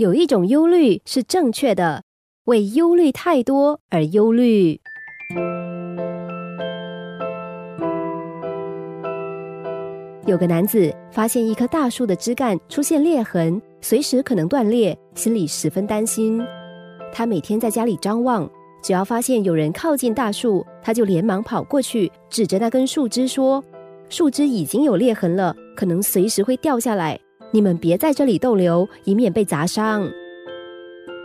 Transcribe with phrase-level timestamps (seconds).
[0.00, 2.02] 有一种忧虑是正确的，
[2.44, 4.80] 为忧虑太多而忧虑。
[10.24, 16.40] 有个男子发现一棵大树的枝干出现裂痕，随时可能断裂，心里十分担心。
[17.12, 18.50] 他每天在家里张望，
[18.82, 23.62] 只要发现有人靠近大树，他就连忙跑过去，指着那根树枝说
[24.08, 27.20] ：“树枝已经有裂痕了，可能随时会掉下来。
[27.52, 30.08] 你们别在这里逗留，以免被砸伤。”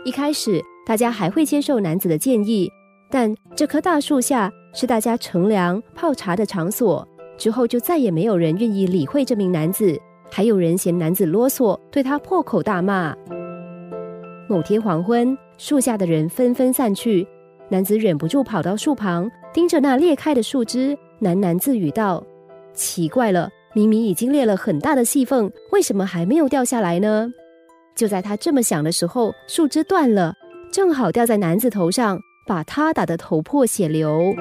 [0.04, 2.70] 一开始，大家还会接受男子的建议，
[3.10, 7.06] 但这棵大树下是大家乘凉、泡茶的场所。
[7.36, 9.94] 之后就再也没有人愿意理会这名男子，
[10.30, 13.14] 还有人嫌男子啰嗦，对他破口大骂。
[14.48, 17.26] 某天黄昏，树下的人纷纷散去，
[17.68, 22.24] 男子忍不住跑到树旁，盯着那裂开的树枝，喃喃自语道
[22.72, 27.30] ：“奇怪了，明明已经裂了很大的细缝，为什么还没有掉下来呢？”
[27.94, 30.32] 就在他这么想的时候，树枝断了，
[30.72, 34.32] 正好掉在男子头上，把他打得头破血流。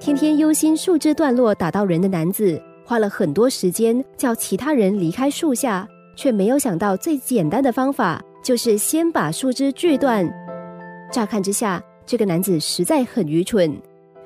[0.00, 10.26] 天天忧心树枝断落打到人的男子，花了很多时间叫其他人离开树下，却没有想到最简单的方法就是先把树枝锯断。
[11.12, 13.70] 乍看之下，这个男子实在很愚蠢，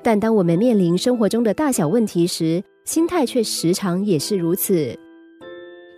[0.03, 4.97] 但当我们面临生活中的大小问题时，心态却时常也是如此。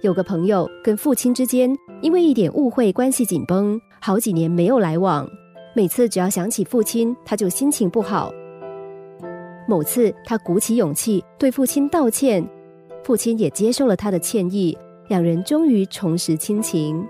[0.02, 5.26] 有个朋友跟父亲之间因为一点误会关系紧绷，好几年没有来往，
[5.74, 8.30] 每次只要想起父亲，他就心情不好。
[9.66, 12.46] 某次，他鼓起勇气对父亲道歉，
[13.02, 17.02] 父亲也接受了他的歉意，两人终于重拾亲情。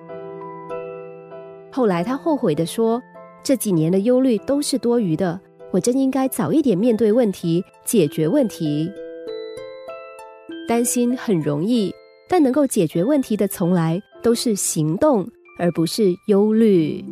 [1.71, 3.01] 后来，他后悔的说
[3.41, 5.41] ：“这几年的忧虑都是多余的，
[5.73, 8.91] 我真应该早一点面对问题，解决问题。
[10.67, 11.91] 担心很容易，
[12.29, 17.03] 但能够解决问题的，从来都是行动，而不是忧虑。”